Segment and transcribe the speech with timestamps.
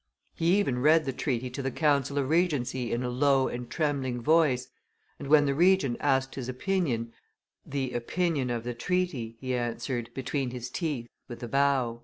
[0.33, 4.19] He even read the treaty to the council of regency in a low and trembling
[4.19, 4.67] voice,
[5.19, 7.13] and when the Regent asked his opinion,
[7.67, 11.99] 'the opinion of the treaty,' he answered, between his teeth, with a bow."